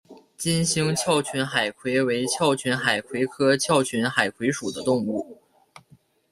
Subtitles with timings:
[0.35, 5.39] 金星鞘群海葵为鞘群海葵科鞘群海葵属的动物。